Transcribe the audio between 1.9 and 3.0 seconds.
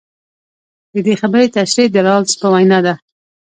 د رالز په وینا ده.